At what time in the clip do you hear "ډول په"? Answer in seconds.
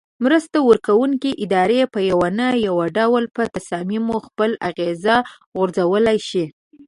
2.97-3.43